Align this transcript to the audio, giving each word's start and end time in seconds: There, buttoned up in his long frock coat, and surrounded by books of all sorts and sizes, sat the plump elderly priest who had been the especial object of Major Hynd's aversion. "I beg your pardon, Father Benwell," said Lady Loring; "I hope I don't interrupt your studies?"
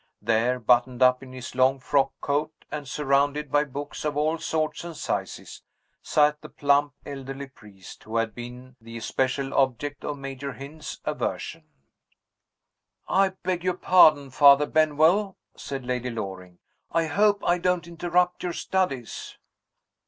There, 0.19 0.59
buttoned 0.59 1.03
up 1.03 1.21
in 1.21 1.31
his 1.31 1.53
long 1.53 1.77
frock 1.79 2.11
coat, 2.21 2.65
and 2.71 2.87
surrounded 2.87 3.51
by 3.51 3.65
books 3.65 4.03
of 4.03 4.17
all 4.17 4.39
sorts 4.39 4.83
and 4.83 4.97
sizes, 4.97 5.61
sat 6.01 6.41
the 6.41 6.49
plump 6.49 6.95
elderly 7.05 7.45
priest 7.45 8.05
who 8.05 8.17
had 8.17 8.33
been 8.33 8.75
the 8.81 8.97
especial 8.97 9.53
object 9.53 10.03
of 10.03 10.17
Major 10.17 10.53
Hynd's 10.53 10.99
aversion. 11.05 11.65
"I 13.07 13.33
beg 13.43 13.63
your 13.63 13.77
pardon, 13.77 14.31
Father 14.31 14.65
Benwell," 14.65 15.37
said 15.55 15.85
Lady 15.85 16.09
Loring; 16.09 16.57
"I 16.91 17.05
hope 17.05 17.43
I 17.45 17.59
don't 17.59 17.87
interrupt 17.87 18.41
your 18.41 18.53
studies?" 18.53 19.37